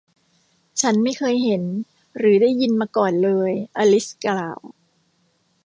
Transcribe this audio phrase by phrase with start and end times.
[0.81, 1.63] ฉันไม่เคยเห็น
[2.17, 4.59] หรือได้ยินมาก่อนเลย อลิซกล่าว